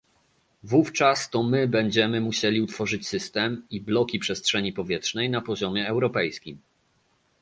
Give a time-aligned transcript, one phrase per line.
[0.63, 6.57] Wówczas to my będziemy musieli utworzyć system i bloki przestrzeni powietrznej na poziomie europejskim